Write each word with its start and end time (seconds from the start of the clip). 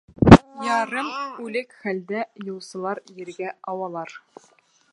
Ярым 0.75 1.11
үлек 1.43 1.75
хәлдә 1.83 2.23
юлсылар 2.47 3.03
ергә 3.21 3.53
ауалар. 3.75 4.17